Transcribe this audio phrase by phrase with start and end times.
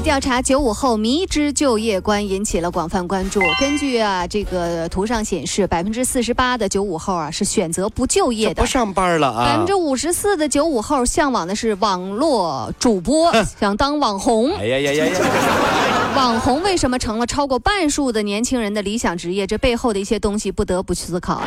[0.00, 3.40] 调查九五后迷之就业观引起了广泛关注。
[3.60, 9.44] 根据啊这个图上显示，百分之四十八的九五后啊是选择不就业的，不上班了啊。
[9.44, 14.52] 百分之五十四的九五后向往的是网络主播， 想当网红。
[14.56, 16.12] 哎呀呀呀呀！
[16.16, 19.46] 网红为什么成了超过半数的年轻人的理想职业？
[19.46, 21.42] 这背后的一些东西不得不去思考。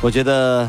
[0.00, 0.68] 我觉得。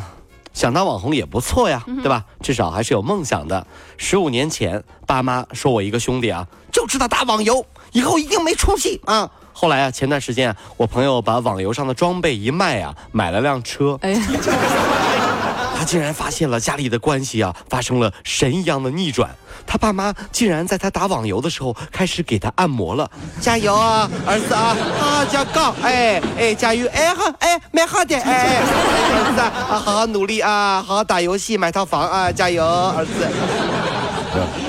[0.54, 2.24] 想当网红也不错呀，对吧？
[2.42, 3.66] 至少还是有梦想的。
[3.98, 9.30] 十五年前，爸妈说我一个兄弟啊，就知道打网游，以后一定没出息啊。
[9.52, 13.98] 后来啊，前段时间我朋友把网游上的装备一卖啊，买了辆车。
[14.02, 14.22] 哎呀。
[15.76, 19.36] 他竟然发现了家里的关系啊发生了神一样的逆转，
[19.68, 23.10] 他爸妈竟然在他打网游的时候开始给他按摩了，
[23.42, 28.62] 加油啊，儿子啊，好好加杠，哎哎加油，哎好哎蛮好的哎，
[29.34, 33.93] 子啊好好努力啊，好好打游戏买套房啊，加油儿子。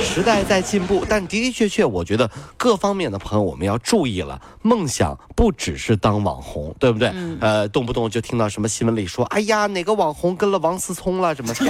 [0.01, 4.41] 时代在进步，但的的确确，我觉得各方面的朋友我们要注意了。
[4.63, 7.13] 梦想不只是当网红，对不对？
[7.41, 11.67] 呃，动不动就听到什么新闻里说，哎呀，哪个网红跟了王思聪了，什么 就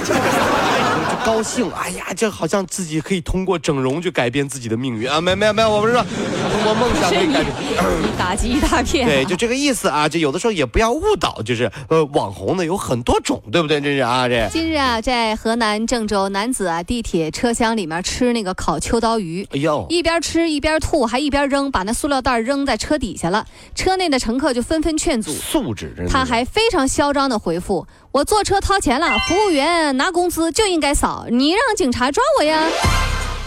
[1.25, 1.69] 高兴。
[1.73, 5.21] 哎呀，这好像自己可以通过整容去改变自己的命运啊！
[5.21, 7.47] 没没有没有，我不是说通过梦想可以改变。
[8.17, 9.07] 打击一大片。
[9.07, 10.09] 对，就这个意思啊！
[10.09, 13.81] 这有的时候也不要误导，就是呃，网红呢有很多种，对不对？
[13.81, 14.49] 这是啊，这。
[14.53, 17.84] 今日啊，在河南郑州，男子啊地铁车厢里。
[17.85, 23.47] 里面吃那个烤秋刀鱼，哎呦，一边吃一边吐，还一边扔，把那塑料袋扔在车底下了。
[23.75, 25.95] 车内的乘客就纷纷劝阻，素质。
[26.09, 32.67] 他还非常嚣张的回复：“我坐车掏钱了，服务员拿工资就应该扫，你让警察抓我呀？”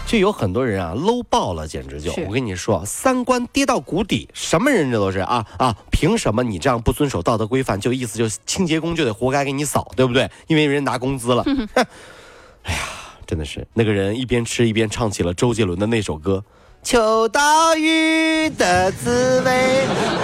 [0.05, 5.75] 就有很多人啊，low 爆了，简直就我跟你说，三观跌到谷底，什么人这都是啊啊！
[5.89, 7.81] 凭什么你这样不遵守道德规范？
[7.81, 10.29] 就意思就清洁工就得活该给你扫，对不对？
[10.45, 11.43] 因为人拿工资了。
[12.61, 12.79] 哎呀。
[13.27, 16.41] 真的是那个人一边吃一边唱起了周杰伦的那首歌，
[16.89, 19.51] 《秋刀鱼的滋味》，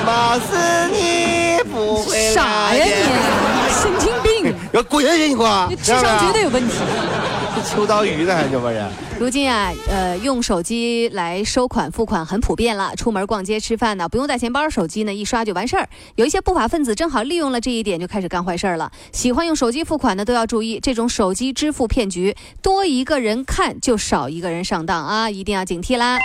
[0.05, 3.73] 貌似你不会傻呀你？
[3.73, 4.55] 神经病！
[4.71, 5.67] 要滚下去你给我！
[5.69, 6.75] 你智商绝对有问题。
[7.63, 8.47] 秋刀鱼呢？
[8.49, 8.89] 这玩意儿。
[9.19, 12.95] 如今啊，呃，用手机来收款付款很普遍了。
[12.95, 15.87] 出门逛街吃饭呢，不用带钱包，手机呢一刷就完事儿。
[16.15, 18.91] 有一些不法分子正好利用了这一点，就开始干坏事儿了。
[19.11, 26.19] 喜欢用手机付款的都要注意，这种手机支付骗局，多一个人看就少一个人上当啊，一定要警惕啦。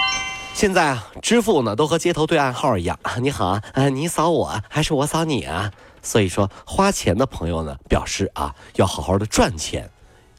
[0.54, 5.70] 现在啊，支付呢都和街头对暗号一样，你好啊，呃你扫我还是我扫你啊？
[6.02, 9.88] 所以说，花钱的朋友呢表示啊，要好好的赚钱。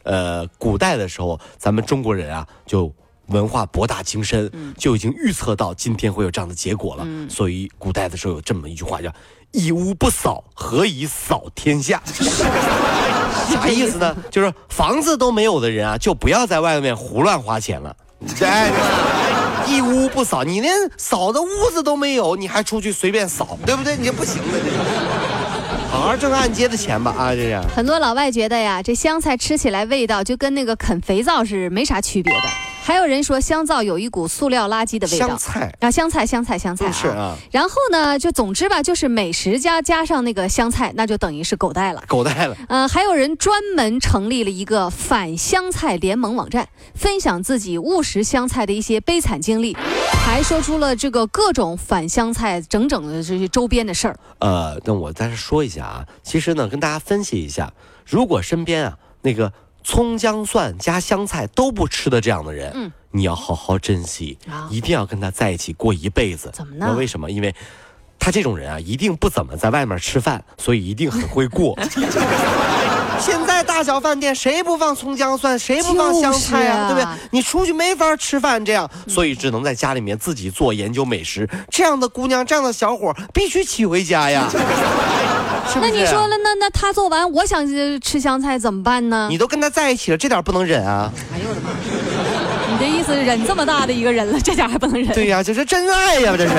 [0.04, 2.92] 呃，古代的时候，咱们中国人啊，就
[3.28, 7.08] 文化博大精深，就已经预测到今天会有这样的结果了。
[7.30, 9.14] 所以，古代的时候有这么一句话叫
[9.52, 12.02] “一屋不扫，何以扫天下”。
[13.50, 14.16] 啥意思呢？
[14.30, 17.96] 就是房子都没有的人啊，就不要在外面胡乱花钱了。
[18.38, 18.72] 对，
[19.72, 23.96] 一屋不扫，你连扫的屋子都没有，你还出去随便扫，对不对？
[23.96, 25.29] 你这不行的，这。
[25.92, 27.34] 好好挣按揭的钱吧啊！
[27.34, 32.69] 这是很多老外觉得呀，这香菜吃起来味道就跟那个啃肥皂是没啥区别的。
[32.82, 35.28] 还有人说香皂有一股塑料垃圾的味道。
[35.28, 37.36] 香菜啊，香菜，香菜，香菜啊。
[37.52, 42.04] 然后呢，就总之吧，就是美食家加上那个香菜，那就等于是狗带了。
[42.08, 42.58] 狗带了。
[42.68, 49.78] 嗯，还有人专门成立了一个反香菜联盟网站，分享自己误食香菜的一些悲惨经历，
[50.26, 54.18] 还说出了这个各种反香菜整整的这些周边的事儿。
[54.40, 57.72] 呃，那我再说一下啊，其实呢，跟大家分析一下，
[58.08, 59.54] 如果身边啊那个。
[59.90, 64.38] 葱姜蒜加香菜都不吃的这样的人，嗯，你要好好珍惜，
[64.70, 66.52] 一定要跟他在一起过一辈子。
[66.54, 66.94] 怎么呢？
[66.96, 67.32] 为什么？
[67.32, 67.56] 因为，
[68.20, 71.76] 他这种人啊，一定不怎么在外面吃饭， 所以一定很会过。
[73.20, 76.88] 现在大小饭店谁不放葱姜蒜，谁不放香菜啊？
[76.88, 77.20] 对不对？
[77.32, 81.50] 你出去没法吃饭，这样，所以只能在家里面自己做研究美食。
[81.72, 84.48] 这样的姑娘，这样的小伙，必须娶回家呀。
[85.82, 87.66] 那你说了，那那他做完，我想
[88.02, 89.28] 吃香菜怎么办呢？
[89.30, 91.12] 你都跟他在一起了，这点不能忍啊！
[91.34, 91.70] 哎呦我的妈！
[92.72, 95.14] 你的意思忍这么大的一个人了，这点还不能忍？
[95.14, 96.54] 对呀，这是真爱呀，这是。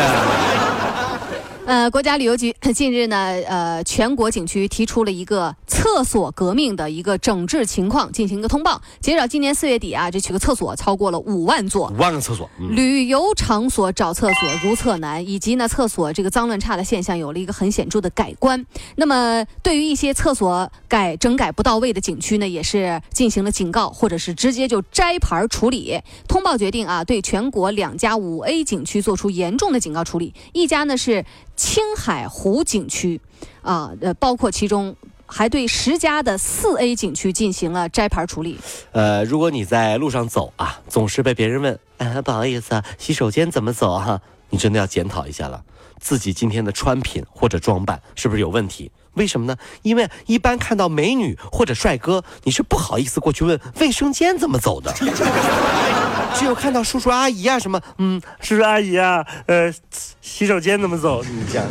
[1.71, 8.83] 呃，国家旅游局 近日呢，呃，全国景区提出了一个厕所革命的一个整治情况，进行一个通报。
[9.01, 18.67] 截止今年四月底啊，这取个厕所超过了五万座，五万个厕所，嗯旅游场所找厕所如厕难，以及呢厕所这个脏乱差的现象有了一个很显著的改观。
[18.97, 26.01] 那么对于一些厕所改整改不到位的景区呢，也是进行了警告，或者是直接就摘牌处理。
[26.27, 31.25] 通报决定啊，对全国两家五 A 景区做出严重的警告处理，一家呢是
[31.61, 33.21] 青海湖景区，
[33.61, 34.97] 啊呃包括其中。
[35.33, 38.59] 还对十家的四 A 景区进行了摘牌处理。
[38.91, 45.63] 呃，如果你在路上走啊，总是被别人问，啊，不好意思啊，洗手间怎么走哈、你真的要检讨一下了，
[46.01, 48.91] 自己今天的穿品或者装扮是不是有问题？
[49.15, 49.57] 为什么呢？
[49.83, 54.95] 因为一般看到美女或者帅哥，你是不好意思过去问卫生间怎么走的。
[56.39, 59.73] 只有看到叔叔阿姨啊什么，嗯，叔叔阿姨啊，呃，
[60.21, 61.23] 洗手间怎么走？
[61.25, 61.67] 你这样。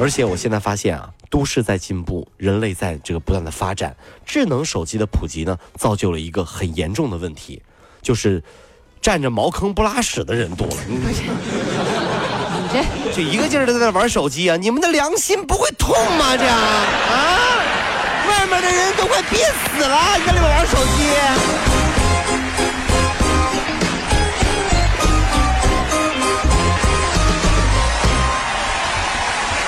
[0.00, 3.96] 而且我现在发现啊，都市在进步，人类在这个不断的发展，
[4.26, 7.62] 智能手机的普及呢，造就了一个很严重的问题，
[8.02, 8.42] 就是
[9.00, 10.74] 占着茅坑不拉屎的人多了。
[12.72, 16.36] 你你这一个劲儿的在那玩手机啊，你们的良心不会痛吗？
[16.36, 17.38] 这啊，
[18.28, 21.71] 外面的人都快憋死了，你在里面玩手机。